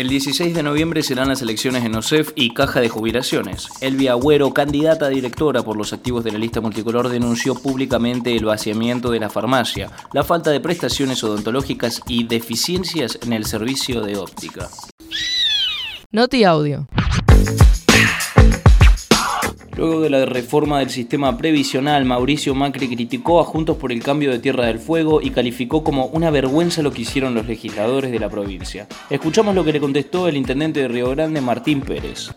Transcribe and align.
El 0.00 0.08
16 0.08 0.54
de 0.54 0.62
noviembre 0.62 1.02
serán 1.02 1.28
las 1.28 1.42
elecciones 1.42 1.84
en 1.84 1.94
OSEF 1.94 2.32
y 2.34 2.54
Caja 2.54 2.80
de 2.80 2.88
Jubilaciones. 2.88 3.68
Elvia 3.82 4.12
Agüero, 4.12 4.54
candidata 4.54 5.04
a 5.04 5.08
directora 5.10 5.62
por 5.62 5.76
los 5.76 5.92
activos 5.92 6.24
de 6.24 6.32
la 6.32 6.38
lista 6.38 6.62
multicolor, 6.62 7.10
denunció 7.10 7.54
públicamente 7.54 8.34
el 8.34 8.46
vaciamiento 8.46 9.10
de 9.10 9.20
la 9.20 9.28
farmacia, 9.28 9.90
la 10.14 10.24
falta 10.24 10.52
de 10.52 10.60
prestaciones 10.60 11.22
odontológicas 11.22 12.00
y 12.08 12.24
deficiencias 12.24 13.18
en 13.20 13.34
el 13.34 13.44
servicio 13.44 14.00
de 14.00 14.16
óptica. 14.16 14.70
Noti 16.10 16.44
Audio. 16.44 16.88
Luego 19.80 20.02
de 20.02 20.10
la 20.10 20.26
reforma 20.26 20.80
del 20.80 20.90
sistema 20.90 21.38
previsional, 21.38 22.04
Mauricio 22.04 22.54
Macri 22.54 22.86
criticó 22.86 23.40
a 23.40 23.44
Juntos 23.44 23.78
por 23.78 23.92
el 23.92 24.02
Cambio 24.02 24.30
de 24.30 24.38
Tierra 24.38 24.66
del 24.66 24.78
Fuego 24.78 25.22
y 25.22 25.30
calificó 25.30 25.82
como 25.82 26.04
una 26.08 26.30
vergüenza 26.30 26.82
lo 26.82 26.90
que 26.90 27.00
hicieron 27.00 27.34
los 27.34 27.46
legisladores 27.46 28.12
de 28.12 28.18
la 28.18 28.28
provincia. 28.28 28.86
Escuchamos 29.08 29.54
lo 29.54 29.64
que 29.64 29.72
le 29.72 29.80
contestó 29.80 30.28
el 30.28 30.36
intendente 30.36 30.80
de 30.80 30.88
Río 30.88 31.08
Grande, 31.12 31.40
Martín 31.40 31.80
Pérez. 31.80 32.30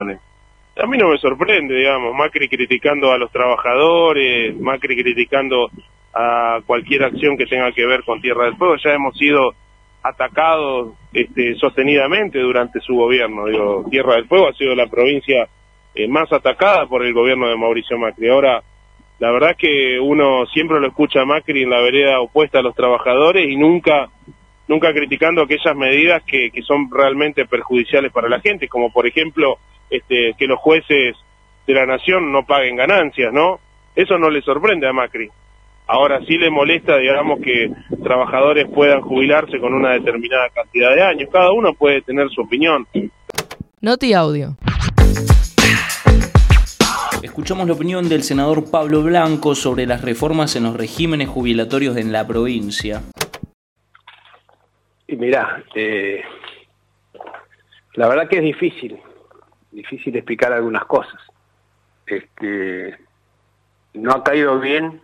A 0.00 0.86
mí 0.86 0.98
no 0.98 1.08
me 1.08 1.16
sorprende, 1.16 1.74
digamos, 1.74 2.14
Macri 2.14 2.46
criticando 2.46 3.10
a 3.10 3.16
los 3.16 3.32
trabajadores, 3.32 4.54
Macri 4.60 5.02
criticando 5.02 5.70
a 6.12 6.60
cualquier 6.66 7.04
acción 7.04 7.38
que 7.38 7.46
tenga 7.46 7.72
que 7.72 7.86
ver 7.86 8.04
con 8.04 8.20
Tierra 8.20 8.44
del 8.44 8.58
Fuego. 8.58 8.76
Ya 8.84 8.92
hemos 8.92 9.16
sido 9.16 9.54
atacados 10.02 10.92
este, 11.14 11.54
sostenidamente 11.54 12.38
durante 12.38 12.80
su 12.80 12.96
gobierno. 12.96 13.46
Digo, 13.46 13.86
Tierra 13.90 14.16
del 14.16 14.28
Fuego 14.28 14.48
ha 14.48 14.52
sido 14.52 14.74
la 14.74 14.88
provincia 14.88 15.48
eh, 15.94 16.08
más 16.08 16.32
atacada 16.32 16.86
por 16.86 17.04
el 17.04 17.12
gobierno 17.12 17.48
de 17.48 17.56
Mauricio 17.56 17.98
Macri. 17.98 18.28
Ahora, 18.28 18.62
la 19.18 19.30
verdad 19.30 19.56
que 19.56 19.98
uno 20.00 20.46
siempre 20.46 20.80
lo 20.80 20.88
escucha 20.88 21.22
a 21.22 21.26
Macri 21.26 21.62
en 21.62 21.70
la 21.70 21.80
vereda 21.80 22.20
opuesta 22.20 22.58
a 22.58 22.62
los 22.62 22.74
trabajadores 22.74 23.48
y 23.48 23.56
nunca 23.56 24.08
nunca 24.66 24.92
criticando 24.92 25.42
aquellas 25.42 25.74
medidas 25.74 26.22
que, 26.22 26.50
que 26.52 26.62
son 26.62 26.88
realmente 26.92 27.44
perjudiciales 27.44 28.12
para 28.12 28.28
la 28.28 28.40
gente, 28.40 28.68
como 28.68 28.92
por 28.92 29.04
ejemplo 29.04 29.58
este, 29.90 30.34
que 30.38 30.46
los 30.46 30.60
jueces 30.60 31.16
de 31.66 31.74
la 31.74 31.86
nación 31.86 32.32
no 32.32 32.44
paguen 32.46 32.76
ganancias, 32.76 33.32
¿no? 33.32 33.58
Eso 33.96 34.16
no 34.16 34.30
le 34.30 34.40
sorprende 34.42 34.88
a 34.88 34.92
Macri. 34.92 35.28
Ahora 35.88 36.20
sí 36.24 36.38
le 36.38 36.50
molesta, 36.50 36.96
digamos, 36.98 37.40
que 37.40 37.68
trabajadores 38.02 38.68
puedan 38.72 39.00
jubilarse 39.00 39.58
con 39.58 39.74
una 39.74 39.90
determinada 39.90 40.48
cantidad 40.54 40.94
de 40.94 41.02
años. 41.02 41.28
Cada 41.32 41.50
uno 41.50 41.74
puede 41.74 42.00
tener 42.02 42.28
su 42.30 42.42
opinión. 42.42 42.86
Noti 43.80 44.12
Audio. 44.12 44.56
Escuchamos 47.40 47.68
la 47.68 47.72
opinión 47.72 48.06
del 48.06 48.22
senador 48.22 48.70
Pablo 48.70 49.02
Blanco 49.02 49.54
sobre 49.54 49.86
las 49.86 50.02
reformas 50.02 50.56
en 50.56 50.64
los 50.64 50.76
regímenes 50.76 51.30
jubilatorios 51.30 51.96
en 51.96 52.12
la 52.12 52.26
provincia. 52.26 53.00
Y 55.06 55.16
mirá, 55.16 55.64
eh, 55.74 56.22
la 57.94 58.08
verdad 58.08 58.28
que 58.28 58.36
es 58.36 58.42
difícil, 58.42 59.00
difícil 59.72 60.14
explicar 60.16 60.52
algunas 60.52 60.84
cosas. 60.84 61.18
Este, 62.04 62.98
no 63.94 64.12
ha 64.12 64.22
caído 64.22 64.60
bien, 64.60 65.00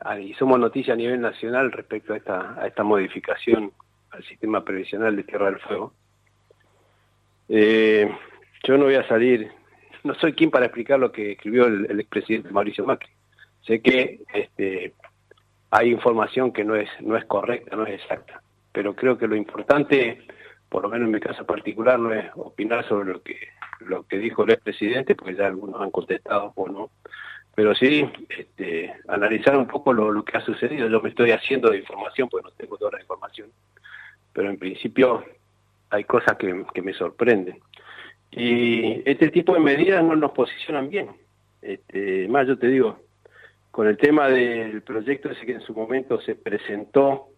ah, 0.00 0.20
y 0.20 0.34
somos 0.34 0.60
noticia 0.60 0.92
a 0.92 0.98
nivel 0.98 1.22
nacional 1.22 1.72
respecto 1.72 2.12
a 2.12 2.18
esta, 2.18 2.60
a 2.60 2.66
esta 2.66 2.82
modificación 2.82 3.72
al 4.10 4.22
sistema 4.24 4.62
previsional 4.62 5.16
de 5.16 5.22
Tierra 5.24 5.46
del 5.46 5.60
Fuego. 5.60 5.94
Eh, 7.48 8.14
yo 8.64 8.76
no 8.76 8.84
voy 8.84 8.96
a 8.96 9.08
salir 9.08 9.61
no 10.04 10.14
soy 10.14 10.32
quien 10.32 10.50
para 10.50 10.66
explicar 10.66 10.98
lo 10.98 11.12
que 11.12 11.32
escribió 11.32 11.66
el, 11.66 12.00
expresidente 12.00 12.50
Mauricio 12.50 12.84
Macri. 12.84 13.10
Sé 13.66 13.80
que 13.80 14.20
este, 14.34 14.94
hay 15.70 15.90
información 15.90 16.52
que 16.52 16.64
no 16.64 16.74
es, 16.74 16.88
no 17.00 17.16
es 17.16 17.24
correcta, 17.24 17.76
no 17.76 17.86
es 17.86 18.00
exacta, 18.00 18.42
pero 18.72 18.94
creo 18.94 19.16
que 19.16 19.28
lo 19.28 19.36
importante, 19.36 20.22
por 20.68 20.82
lo 20.82 20.88
menos 20.88 21.06
en 21.06 21.12
mi 21.12 21.20
caso 21.20 21.46
particular, 21.46 21.98
no 21.98 22.12
es 22.12 22.26
opinar 22.34 22.86
sobre 22.88 23.12
lo 23.12 23.22
que, 23.22 23.38
lo 23.80 24.06
que 24.06 24.18
dijo 24.18 24.44
el 24.44 24.50
expresidente, 24.50 25.14
porque 25.14 25.36
ya 25.36 25.46
algunos 25.46 25.80
han 25.80 25.90
contestado 25.90 26.52
o 26.56 26.68
no, 26.68 26.90
pero 27.54 27.74
sí 27.74 28.10
este, 28.28 28.92
analizar 29.08 29.56
un 29.56 29.66
poco 29.66 29.92
lo, 29.92 30.24
que 30.24 30.36
ha 30.36 30.44
sucedido. 30.44 30.88
Yo 30.88 31.00
me 31.00 31.10
estoy 31.10 31.30
haciendo 31.30 31.70
de 31.70 31.78
información, 31.78 32.28
porque 32.28 32.48
no 32.48 32.54
tengo 32.56 32.78
toda 32.78 32.92
la 32.92 33.00
información, 33.00 33.50
pero 34.32 34.48
en 34.48 34.58
principio 34.58 35.22
hay 35.90 36.04
cosas 36.04 36.36
que, 36.36 36.64
que 36.74 36.82
me 36.82 36.94
sorprenden. 36.94 37.60
Y 38.32 39.08
este 39.08 39.28
tipo 39.30 39.54
de 39.54 39.60
medidas 39.60 40.02
no 40.02 40.16
nos 40.16 40.32
posicionan 40.32 40.88
bien. 40.88 41.10
Este, 41.60 42.26
más 42.28 42.46
yo 42.46 42.58
te 42.58 42.66
digo, 42.66 42.98
con 43.70 43.86
el 43.86 43.96
tema 43.96 44.28
del 44.28 44.82
proyecto 44.82 45.30
ese 45.30 45.46
que 45.46 45.52
en 45.52 45.60
su 45.60 45.74
momento 45.74 46.20
se 46.20 46.34
presentó 46.34 47.28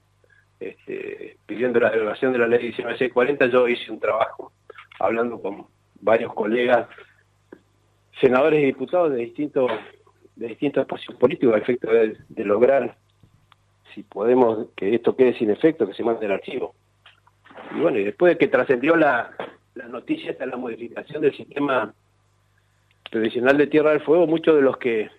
este, 0.61 1.37
pidiendo 1.47 1.81
la 1.81 1.91
derogación 1.91 2.33
de 2.33 2.39
la 2.39 2.47
ley 2.47 2.61
1940, 2.61 3.47
yo 3.47 3.69
hice 3.69 3.91
un 3.91 4.01
trabajo 4.01 4.53
hablando 5.01 5.41
con 5.43 5.67
varios 6.01 6.33
colegas, 6.33 6.89
senadores 8.21 8.63
y 8.63 8.67
diputados 8.67 9.13
de 9.13 9.19
distintos 9.19 9.71
de 10.37 10.49
distintos 10.49 10.83
espacios 10.83 11.17
políticos 11.17 11.55
a 11.55 11.59
efecto 11.59 11.93
de, 11.93 12.17
de 12.29 12.45
lograr 12.45 12.97
si 13.95 14.03
podemos 14.03 14.67
que 14.75 14.95
esto 14.95 15.15
quede 15.15 15.39
sin 15.39 15.51
efecto, 15.51 15.87
que 15.87 15.95
se 15.95 16.03
mande 16.03 16.27
el 16.27 16.33
archivo. 16.33 16.75
Y 17.77 17.81
bueno, 17.81 17.99
y 17.99 18.05
después 18.05 18.33
de 18.33 18.39
que 18.39 18.49
trascendió 18.49 18.97
la, 18.97 19.31
la 19.75 19.89
noticia 19.89 20.31
está 20.31 20.47
la 20.47 20.57
modificación 20.57 21.23
del 21.23 21.37
sistema 21.37 21.93
tradicional 23.11 23.57
de 23.59 23.67
Tierra 23.67 23.91
del 23.91 24.03
Fuego, 24.03 24.27
muchos 24.27 24.57
de 24.57 24.63
los 24.63 24.77
que 24.79 25.11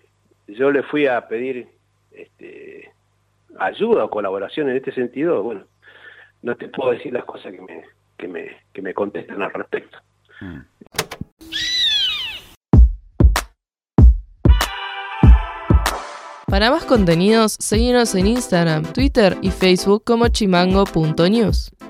yo 0.48 0.70
le 0.70 0.82
fui 0.82 1.06
a 1.06 1.28
pedir 1.28 1.68
este, 2.10 2.90
ayuda 3.58 4.04
o 4.04 4.10
colaboración 4.10 4.68
en 4.70 4.76
este 4.76 4.92
sentido, 4.92 5.42
bueno, 5.42 5.64
no 6.42 6.56
te 6.56 6.68
puedo 6.68 6.92
decir 6.92 7.12
las 7.12 7.24
cosas 7.24 7.52
que 7.52 7.60
me, 7.60 7.84
que 8.16 8.28
me, 8.28 8.56
que 8.72 8.82
me 8.82 8.94
contestan 8.94 9.42
al 9.42 9.52
respecto. 9.52 9.98
Mm. 10.40 10.60
Para 16.46 16.70
más 16.70 16.84
contenidos, 16.84 17.56
seguimos 17.58 18.14
en 18.14 18.28
Instagram, 18.28 18.84
Twitter 18.92 19.36
y 19.42 19.50
Facebook 19.50 20.04
como 20.04 20.28
chimango.news. 20.28 21.75